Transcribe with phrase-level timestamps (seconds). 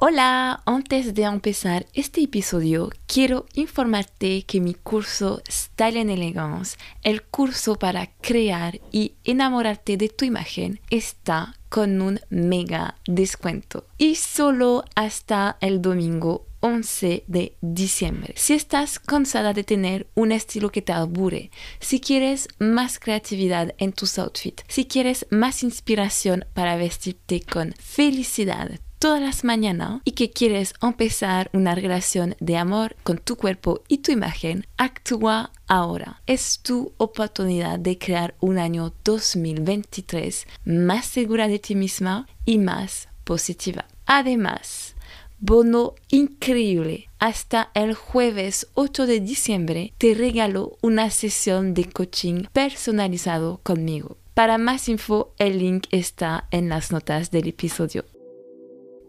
[0.00, 7.24] Hola, antes de empezar este episodio, quiero informarte que mi curso Style and Elegance, el
[7.24, 13.88] curso para crear y enamorarte de tu imagen, está con un mega descuento.
[13.98, 18.34] Y solo hasta el domingo 11 de diciembre.
[18.36, 23.92] Si estás cansada de tener un estilo que te aburre, si quieres más creatividad en
[23.92, 30.30] tus outfits, si quieres más inspiración para vestirte con felicidad, todas las mañanas y que
[30.30, 36.22] quieres empezar una relación de amor con tu cuerpo y tu imagen, actúa ahora.
[36.26, 43.08] Es tu oportunidad de crear un año 2023 más segura de ti misma y más
[43.24, 43.86] positiva.
[44.06, 44.94] Además,
[45.38, 47.08] bono increíble.
[47.18, 54.18] Hasta el jueves 8 de diciembre te regalo una sesión de coaching personalizado conmigo.
[54.34, 58.04] Para más info, el link está en las notas del episodio.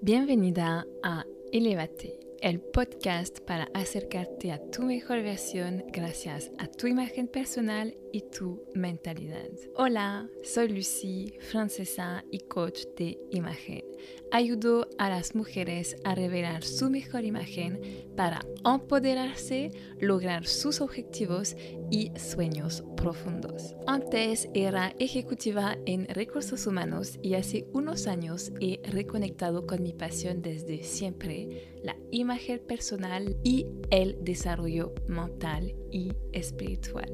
[0.01, 7.27] Bienvenida a Elevate, el podcast para acercarte a tu mejor versión gracias a tu imagen
[7.27, 9.49] personal y tu mentalidad.
[9.75, 13.83] Hola, soy Lucy, francesa y coach de imagen.
[14.31, 17.81] Ayudo a las mujeres a revelar su mejor imagen
[18.15, 21.55] para empoderarse, lograr sus objetivos
[21.91, 23.75] y sueños profundos.
[23.87, 30.41] Antes era ejecutiva en recursos humanos y hace unos años he reconectado con mi pasión
[30.41, 37.09] desde siempre, la imagen personal y el desarrollo mental y espiritual.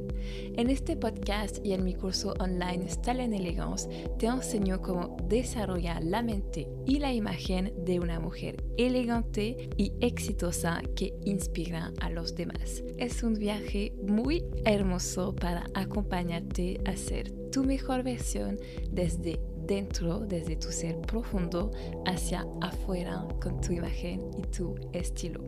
[0.56, 6.22] En este podcast y en mi curso online Style Elegance te enseño cómo desarrollar la
[6.22, 12.84] mente y la imagen de una mujer elegante y exitosa que inspira a los demás.
[12.98, 18.58] Es un viaje muy hermoso para acompañarte a ser tu mejor versión
[18.92, 21.72] desde dentro, desde tu ser profundo,
[22.06, 25.44] hacia afuera con tu imagen y tu estilo.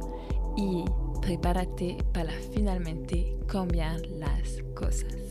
[0.55, 0.85] y
[1.21, 5.28] prepárate para finalmente cambiar las cosas.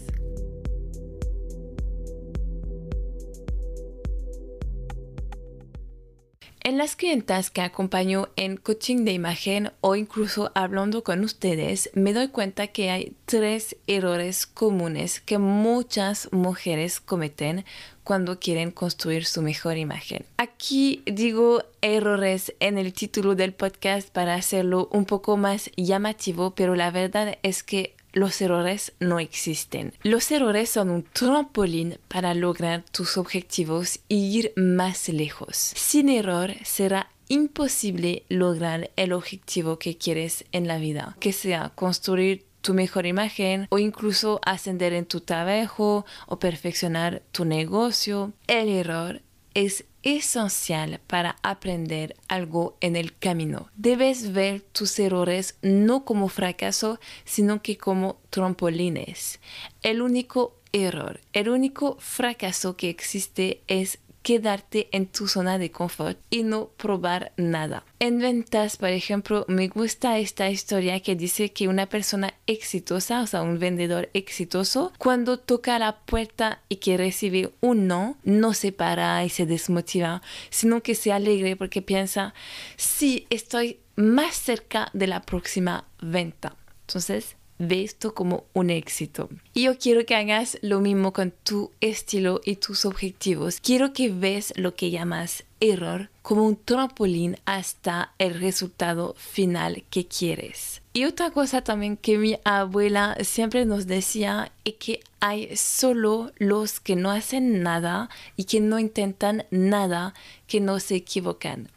[6.69, 12.12] En las clientas que acompaño en coaching de imagen o incluso hablando con ustedes, me
[12.12, 17.65] doy cuenta que hay tres errores comunes que muchas mujeres cometen
[18.05, 20.27] cuando quieren construir su mejor imagen.
[20.37, 26.75] Aquí digo errores en el título del podcast para hacerlo un poco más llamativo, pero
[26.75, 29.93] la verdad es que los errores no existen.
[30.03, 35.57] Los errores son un trampolín para lograr tus objetivos y ir más lejos.
[35.57, 42.47] Sin error será imposible lograr el objetivo que quieres en la vida, que sea construir
[42.61, 48.33] tu mejor imagen o incluso ascender en tu trabajo o perfeccionar tu negocio.
[48.47, 49.23] El error
[49.59, 53.71] es esencial para aprender algo en el camino.
[53.75, 59.41] Debes ver tus errores no como fracaso, sino que como trampolines.
[59.83, 66.19] El único error, el único fracaso que existe es quedarte en tu zona de confort
[66.31, 67.84] y no probar nada.
[67.99, 73.27] En ventas, por ejemplo, me gusta esta historia que dice que una persona exitosa, o
[73.27, 78.73] sea, un vendedor exitoso, cuando toca la puerta y que recibe un no, no se
[78.73, 82.35] para y se desmotiva, sino que se alegre porque piensa,
[82.77, 86.56] sí, estoy más cerca de la próxima venta.
[86.87, 89.29] Entonces, ve esto como un éxito.
[89.55, 93.61] Y yo quiero que hagas lo mismo con tu estilo y tus objetivos.
[93.61, 100.06] Quiero que ves lo que llamas error como un trampolín hasta el resultado final que
[100.06, 100.82] quieres.
[100.93, 106.81] Y otra cosa también que mi abuela siempre nos decía es que hay solo los
[106.81, 110.15] que no hacen nada y que no intentan nada
[110.47, 111.69] que no se equivocan.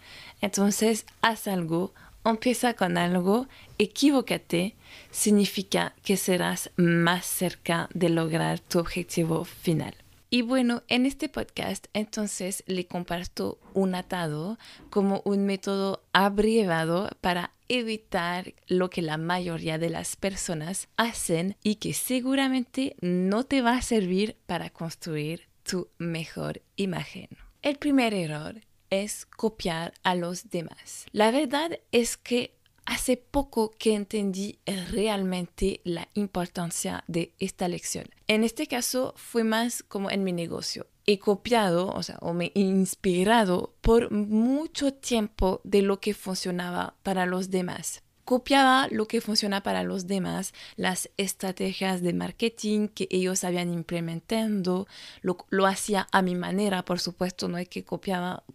[0.41, 1.93] Entonces, haz algo,
[2.29, 3.47] empieza con algo,
[3.77, 4.75] equivócate
[5.09, 9.95] significa que serás más cerca de lograr tu objetivo final.
[10.33, 14.57] Y bueno, en este podcast entonces le comparto un atado
[14.89, 21.75] como un método abreviado para evitar lo que la mayoría de las personas hacen y
[21.75, 27.27] que seguramente no te va a servir para construir tu mejor imagen.
[27.61, 31.07] El primer error es copiar a los demás.
[31.11, 32.53] La verdad es que
[32.85, 34.59] hace poco que entendí
[34.91, 38.05] realmente la importancia de esta lección.
[38.27, 40.87] En este caso fue más como en mi negocio.
[41.07, 46.95] He copiado, o sea, o me he inspirado por mucho tiempo de lo que funcionaba
[47.01, 53.09] para los demás copiaba lo que funciona para los demás, las estrategias de marketing que
[53.11, 54.87] ellos habían implementando,
[55.21, 58.45] lo, lo, hacía a mi manera, por supuesto, no es que copiaba,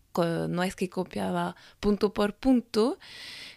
[0.49, 2.99] no es que copiaba punto por punto,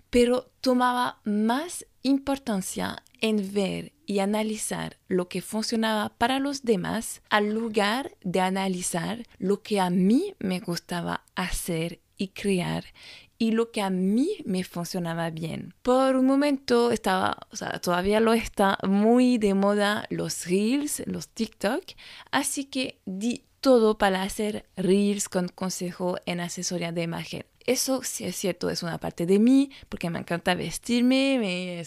[0.09, 7.53] pero tomaba más importancia en ver y analizar lo que funcionaba para los demás al
[7.53, 12.83] lugar de analizar lo que a mí me gustaba hacer y crear
[13.39, 15.73] y lo que a mí me funcionaba bien.
[15.81, 21.29] Por un momento estaba, o sea, todavía lo está, muy de moda los reels, los
[21.29, 21.83] TikTok,
[22.31, 27.45] así que di todo para hacer reels con consejo en asesoría de imagen.
[27.69, 31.83] Eso sí es cierto, es una parte de mí, porque me encanta vestirme, me,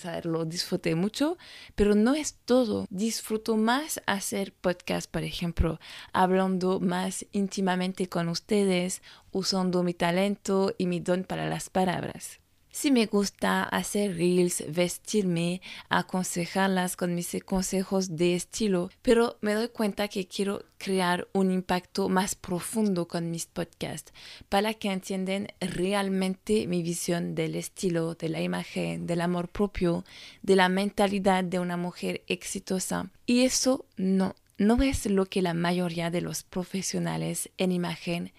[0.47, 1.37] disfruté mucho,
[1.75, 2.87] pero no es todo.
[2.89, 5.81] Disfruto más hacer podcast, por ejemplo,
[6.13, 9.03] hablando más íntimamente con ustedes,
[9.33, 12.39] usando mi talento y mi don para las palabras.
[12.75, 15.61] Si me gusta hacer reels, vestirme,
[15.91, 22.09] aconsejarlas con mis consejos de estilo, pero me doy cuenta que quiero crear un impacto
[22.09, 24.15] más profundo con mis podcasts
[24.49, 30.03] para que entiendan realmente mi visión del estilo, de la imagen, del amor propio,
[30.41, 33.11] de la mentalidad de una mujer exitosa.
[33.27, 38.33] Y eso no, no es lo que la mayoría de los profesionales en imagen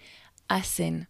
[0.48, 1.08] hacen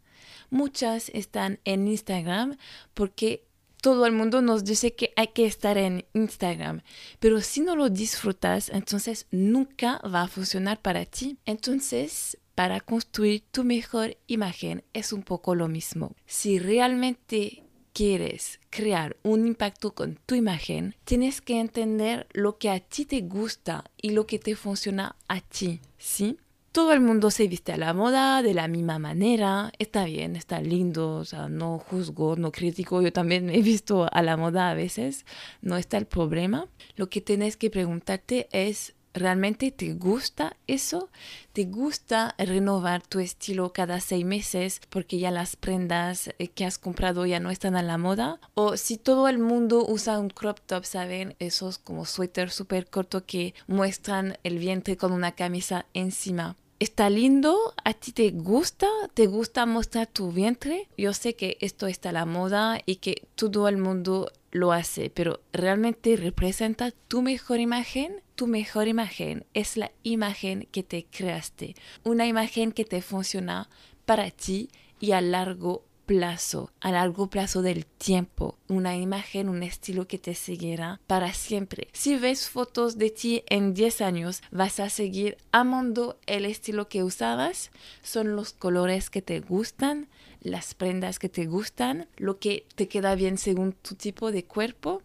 [0.55, 2.57] muchas están en Instagram
[2.95, 3.45] porque
[3.83, 6.81] todo el mundo nos dice que hay que estar en Instagram,
[7.19, 11.37] pero si no lo disfrutas, entonces nunca va a funcionar para ti.
[11.45, 16.15] Entonces, para construir tu mejor imagen es un poco lo mismo.
[16.25, 17.63] Si realmente
[17.93, 23.21] quieres crear un impacto con tu imagen, tienes que entender lo que a ti te
[23.21, 26.39] gusta y lo que te funciona a ti, ¿sí?
[26.75, 29.71] Todo el mundo se viste a la moda de la misma manera.
[29.79, 33.01] Está bien, está lindo, o sea, no juzgo, no critico.
[33.01, 35.25] Yo también me he visto a la moda a veces.
[35.63, 36.67] No está el problema.
[36.97, 41.11] Lo que tienes que preguntarte es, ¿realmente te gusta eso?
[41.53, 46.79] ¿Te gusta renovar tu estilo cada seis meses porque ya las prendas eh, que has
[46.79, 48.41] comprado ya no están a la moda?
[48.55, 51.37] O si todo el mundo usa un crop top, ¿saben?
[51.39, 57.75] Esos como suéter súper corto que muestran el vientre con una camisa encima está lindo,
[57.85, 60.89] a ti te gusta, te gusta mostrar tu vientre.
[60.97, 65.11] Yo sé que esto está a la moda y que todo el mundo lo hace,
[65.11, 68.23] pero realmente representa tu mejor imagen.
[68.35, 73.69] Tu mejor imagen es la imagen que te creaste, una imagen que te funciona
[74.05, 74.71] para ti
[75.01, 80.35] y a largo plazo, a largo plazo del tiempo, una imagen, un estilo que te
[80.35, 81.89] seguirá para siempre.
[81.93, 87.03] Si ves fotos de ti en 10 años, vas a seguir amando el estilo que
[87.03, 87.71] usabas,
[88.03, 90.09] son los colores que te gustan,
[90.41, 95.03] las prendas que te gustan, lo que te queda bien según tu tipo de cuerpo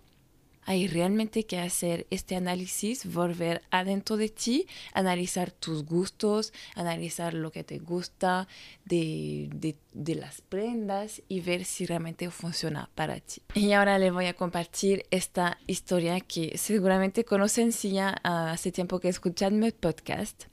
[0.66, 7.52] hay realmente que hacer este análisis, volver adentro de ti, analizar tus gustos, analizar lo
[7.52, 8.48] que te gusta
[8.86, 9.50] de,
[9.94, 13.42] de, las prendas y ver si realmente funciona para ti.
[13.54, 19.00] Y ahora le voy a compartir esta historia que seguramente conocen si ya hace tiempo
[19.00, 20.46] que escuchan mi podcast.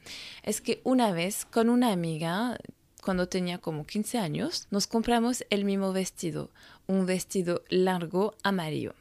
[0.42, 2.59] Es que una vez con una amiga
[3.02, 6.50] cuando tenía como 15 años, nos compramos el mismo vestido,
[6.87, 8.95] un vestido largo amarillo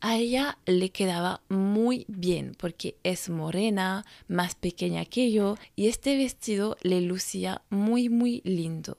[0.00, 6.16] a ella le quedaba muy bien porque es morena, más pequeña que yo y este
[6.16, 8.98] vestido le lucía muy muy lindo.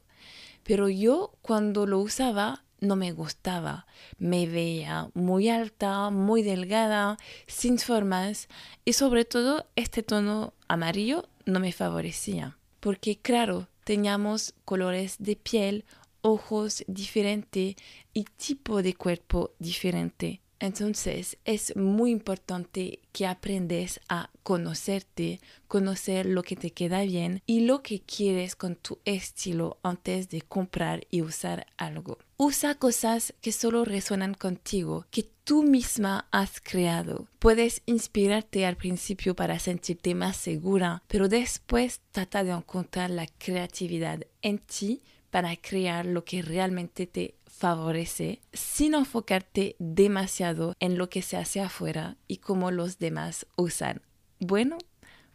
[0.63, 3.85] Pero yo cuando lo usaba no me gustaba.
[4.17, 8.47] Me veía muy alta, muy delgada, sin formas
[8.85, 12.57] y sobre todo este tono amarillo no me favorecía.
[12.79, 15.85] Porque claro, teníamos colores de piel,
[16.21, 17.75] ojos diferentes
[18.13, 20.41] y tipo de cuerpo diferente.
[20.59, 27.61] Entonces es muy importante que aprendes a conocerte, conocer lo que te queda bien y
[27.61, 32.17] lo que quieres con tu estilo antes de comprar y usar algo.
[32.35, 37.27] Usa cosas que solo resuenan contigo, que tú misma has creado.
[37.39, 44.25] Puedes inspirarte al principio para sentirte más segura, pero después trata de encontrar la creatividad
[44.41, 51.21] en ti para crear lo que realmente te favorece sin enfocarte demasiado en lo que
[51.21, 54.01] se hace afuera y cómo los demás usan.
[54.39, 54.77] Bueno,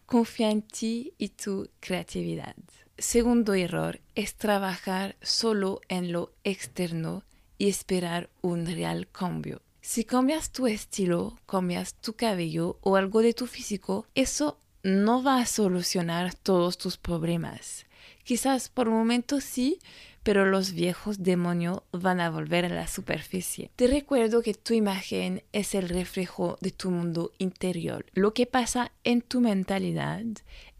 [0.07, 2.57] confía en ti y tu creatividad.
[2.97, 7.25] segundo error es trabajar solo en lo externo
[7.59, 9.63] y esperar un real cambio.
[9.81, 15.41] Si cambias tu estilo, cambias tu cabello o algo de tu físico, eso no va
[15.41, 17.85] a solucionar todos tus problemas.
[18.25, 19.79] Quizás por un momento sí,
[20.25, 23.71] pero los viejos demonios van a volver a la superficie.
[23.77, 28.07] Te recuerdo que tu imagen es el reflejo de tu mundo interior.
[28.15, 30.25] Lo que pasa en tu mentalidad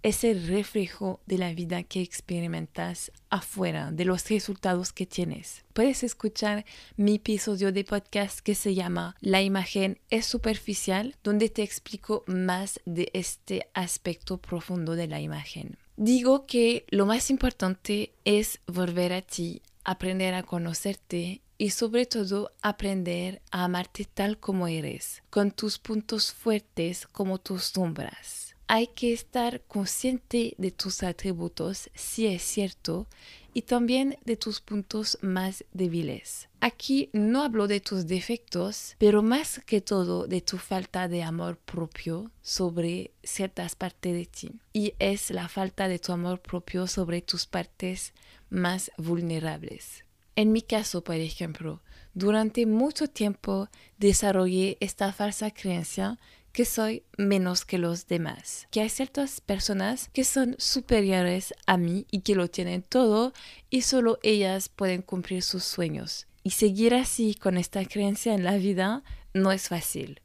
[0.03, 5.65] es el reflejo de la vida que experimentas afuera, de los resultados que tienes.
[5.73, 6.65] Puedes escuchar
[6.97, 12.81] mi episodio de podcast que se llama La imagen es superficial, donde te explico más
[12.87, 15.79] de este aspecto profundo de la imagen.
[15.97, 22.51] Digo que lo más importante es volver a ti, aprender a conocerte y sobre todo
[22.63, 28.57] aprender a amarte tal como eres, con tus puntos fuertes como tus sombras.
[28.67, 33.07] Hay que estar consciente de tus atributos, si es cierto,
[33.55, 36.49] y también de tus puntos más débiles.
[36.61, 41.57] Aquí no hablo de tus defectos, pero más que todo de tu falta de amor
[41.57, 44.51] propio sobre ciertas partes de ti.
[44.73, 48.13] Y es la falta de tu amor propio sobre tus partes
[48.51, 50.05] más vulnerables.
[50.37, 51.81] En mi caso, por ejemplo,
[52.13, 53.69] durante mucho tiempo
[53.99, 56.19] desarrollé esta falsa creencia
[56.55, 62.07] que soy menos que los demás, que hay ciertas personas que son superiores a mí
[62.13, 63.33] y que lo tienen todo
[63.71, 66.29] y solo ellas pueden cumplir sus sueños.
[66.45, 70.21] Y seguir así con esta creencia en la vida no es fácil.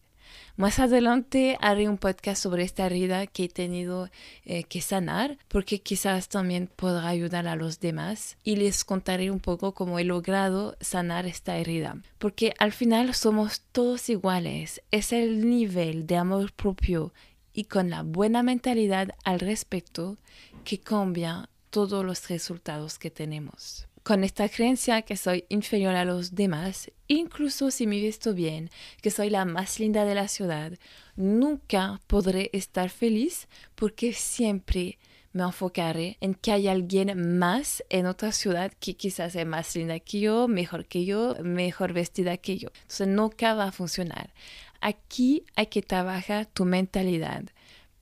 [0.60, 4.10] Más adelante haré un podcast sobre esta herida que he tenido
[4.44, 9.40] eh, que sanar, porque quizás también podrá ayudar a los demás y les contaré un
[9.40, 11.96] poco cómo he logrado sanar esta herida.
[12.18, 17.14] Porque al final somos todos iguales, es el nivel de amor propio
[17.54, 20.18] y con la buena mentalidad al respecto
[20.66, 26.34] que cambia todos los resultados que tenemos con esta creencia que soy inferior a los
[26.34, 28.72] demás, incluso si me visto bien,
[29.04, 30.74] que soy la más linda de la ciudad,
[31.16, 34.98] nunca podré estar feliz porque siempre
[35.32, 40.00] me enfocaré en que hay alguien más en otra ciudad que quizás es más linda
[40.00, 42.70] que yo, mejor que yo, mejor vestida que yo.
[42.82, 44.34] Entonces nunca va a funcionar.
[44.82, 47.44] Aquí hay que trabajar tu mentalidad.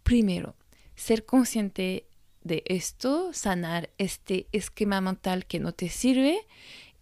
[0.04, 0.56] Primero,
[0.96, 2.07] ser consciente
[2.48, 6.40] de esto, sanar este esquema mental que no te sirve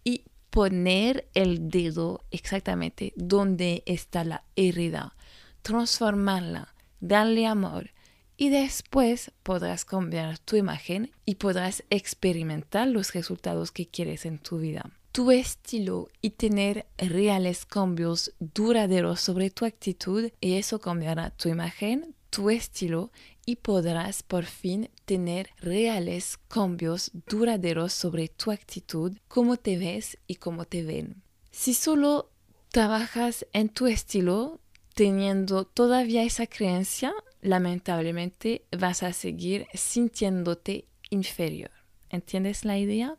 [0.04, 5.16] y poner el dedo exactamente donde está la herida,
[5.62, 7.90] transformarla, darle amor
[8.36, 14.58] y después podrás cambiar tu imagen y podrás experimentar los resultados que quieres en tu
[14.58, 14.90] vida.
[15.12, 22.14] Tu estilo y tener reales cambios duraderos sobre tu actitud y eso cambiará tu imagen,
[22.28, 23.10] tu estilo
[23.46, 30.34] y podrás por fin tener reales cambios duraderos sobre tu actitud, cómo te ves y
[30.34, 31.22] cómo te ven.
[31.52, 32.28] Si solo
[32.70, 34.60] trabajas en tu estilo,
[34.94, 41.70] teniendo todavía esa creencia, lamentablemente vas a seguir sintiéndote inferior.
[42.10, 43.16] ¿Entiendes la idea?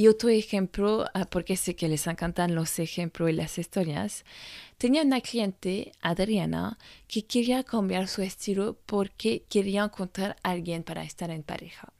[0.00, 4.24] Y otro ejemplo, ah, porque sé que les encantan los ejemplos y las historias,
[4.78, 11.02] tenía una cliente, Adriana, que quería cambiar su estilo porque quería encontrar a alguien para
[11.02, 11.92] estar en pareja.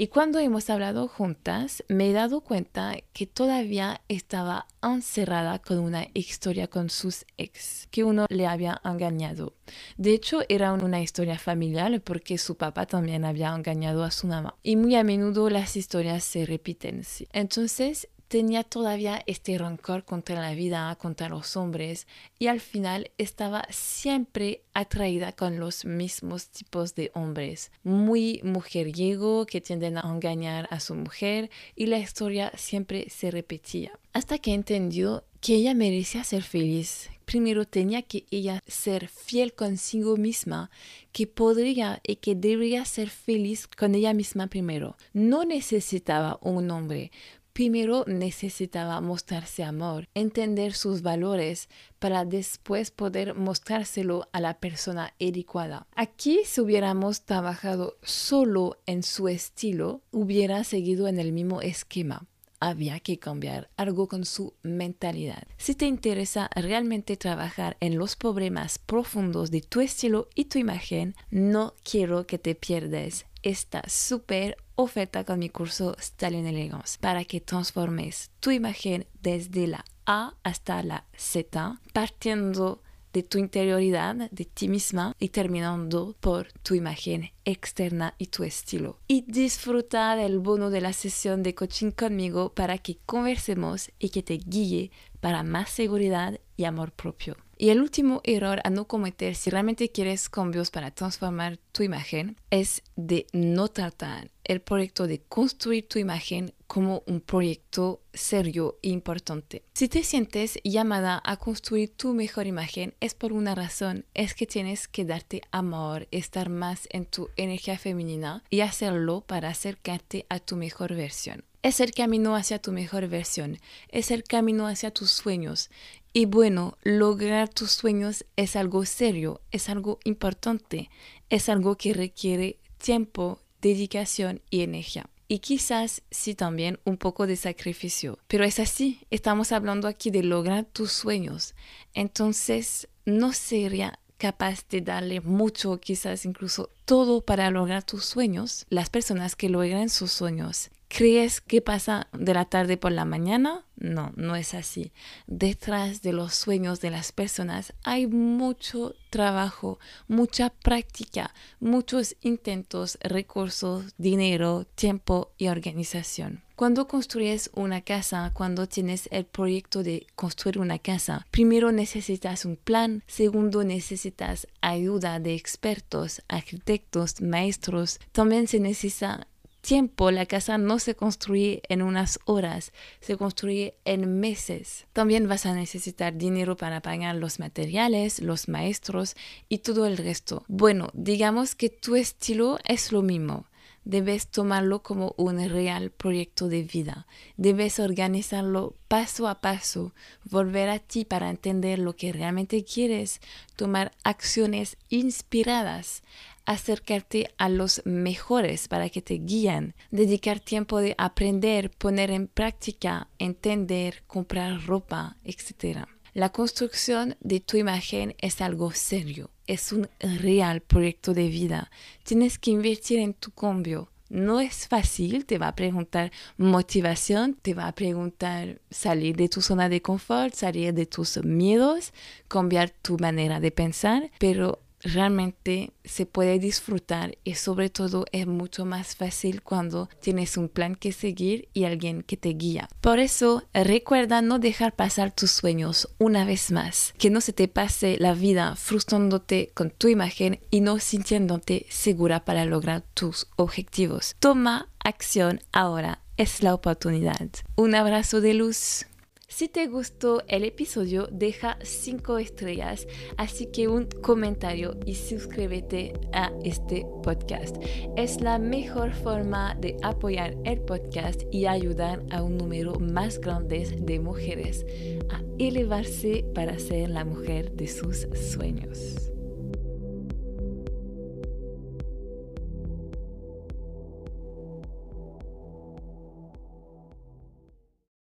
[0.00, 6.06] Y cuando hemos hablado juntas, me he dado cuenta que todavía estaba encerrada con una
[6.14, 9.52] historia con sus ex, que uno le había engañado.
[9.98, 14.56] De hecho, era una historia familiar porque su papá también había engañado a su mamá.
[14.62, 17.02] Y muy a menudo las historias se repiten.
[17.34, 22.06] Entonces, tenía todavía este rencor contra la vida, contra los hombres,
[22.38, 29.60] y al final estaba siempre atraída con los mismos tipos de hombres, muy mujeriego que
[29.60, 33.98] tienden a engañar a su mujer, y la historia siempre se repetía.
[34.12, 37.10] Hasta que entendió que ella merecía ser feliz.
[37.24, 40.70] Primero tenía que ella ser fiel consigo misma,
[41.12, 44.96] que podría y que debería ser feliz con ella misma primero.
[45.12, 47.10] No necesitaba un hombre,
[47.52, 55.86] primero necesitaba mostrarse amor, entender sus valores para después poder mostrárselo a la persona adecuada.
[55.94, 62.26] Aquí si hubiéramos trabajado solo en su estilo, hubiera seguido en el mismo esquema
[62.60, 65.44] había que cambiar algo con su mentalidad.
[65.56, 71.14] Si te interesa realmente trabajar en los problemas profundos de tu estilo y tu imagen,
[71.30, 77.40] no quiero que te pierdas esta súper oferta con mi curso Style Elegance para que
[77.40, 82.82] transformes tu imagen desde la A hasta la Z, partiendo
[83.12, 88.98] de tu interioridad, de ti misma y terminando por tu imagen externa y tu estilo.
[89.08, 94.22] Y disfruta del bono de la sesión de coaching conmigo para que conversemos y que
[94.22, 97.36] te guíe para más seguridad y amor propio.
[97.56, 102.36] Y el último error a no cometer si realmente quieres cambios para transformar tu imagen
[102.48, 108.88] es de no tratar el proyecto de construir tu imagen como un proyecto serio e
[108.88, 109.62] importante.
[109.74, 114.46] Si te sientes llamada a construir tu mejor imagen es por una razón, es que
[114.46, 120.40] tienes que darte amor, estar más en tu energía femenina y hacerlo para acercarte a
[120.40, 121.44] tu mejor versión.
[121.62, 125.70] Es el camino hacia tu mejor versión, es el camino hacia tus sueños.
[126.12, 130.90] Y bueno, lograr tus sueños es algo serio, es algo importante,
[131.28, 135.08] es algo que requiere tiempo, dedicación y energía.
[135.28, 138.18] Y quizás sí también un poco de sacrificio.
[138.26, 141.54] Pero es así, estamos hablando aquí de lograr tus sueños.
[141.94, 148.66] Entonces, no sería capaz de darle mucho, quizás incluso todo para lograr tus sueños.
[148.68, 153.64] Las personas que logran sus sueños ¿Crees que pasa de la tarde por la mañana?
[153.76, 154.92] No, no es así.
[155.28, 159.78] Detrás de los sueños de las personas hay mucho trabajo,
[160.08, 166.42] mucha práctica, muchos intentos, recursos, dinero, tiempo y organización.
[166.56, 172.56] Cuando construyes una casa, cuando tienes el proyecto de construir una casa, primero necesitas un
[172.56, 179.26] plan, segundo necesitas ayuda de expertos, arquitectos, maestros, también se necesita
[179.60, 184.86] tiempo la casa no se construye en unas horas, se construye en meses.
[184.92, 189.16] También vas a necesitar dinero para pagar los materiales, los maestros
[189.48, 190.44] y todo el resto.
[190.48, 193.46] Bueno, digamos que tu estilo es lo mismo.
[193.84, 197.06] Debes tomarlo como un real proyecto de vida.
[197.38, 203.20] Debes organizarlo paso a paso, volver a ti para entender lo que realmente quieres,
[203.56, 206.02] tomar acciones inspiradas,
[206.46, 213.08] acercarte a los mejores para que te guíen, dedicar tiempo de aprender, poner en práctica,
[213.18, 215.86] entender, comprar ropa, etc.
[216.12, 221.70] La construcción de tu imagen es algo serio, es un real proyecto de vida.
[222.02, 223.90] Tienes que invertir en tu cambio.
[224.08, 229.40] No es fácil, te va a preguntar motivación, te va a preguntar salir de tu
[229.40, 231.92] zona de confort, salir de tus miedos,
[232.26, 238.64] cambiar tu manera de pensar, pero realmente se puede disfrutar y sobre todo es mucho
[238.64, 242.68] más fácil cuando tienes un plan que seguir y alguien que te guía.
[242.80, 247.48] Por eso recuerda no dejar pasar tus sueños una vez más, que no se te
[247.48, 254.16] pase la vida frustrándote con tu imagen y no sintiéndote segura para lograr tus objetivos.
[254.18, 257.28] Toma acción ahora, es la oportunidad.
[257.56, 258.86] Un abrazo de luz.
[259.30, 266.32] Si te gustó el episodio, deja 5 estrellas, así que un comentario y suscríbete a
[266.44, 267.56] este podcast.
[267.96, 273.78] Es la mejor forma de apoyar el podcast y ayudar a un número más grande
[273.80, 274.66] de mujeres
[275.10, 279.09] a elevarse para ser la mujer de sus sueños.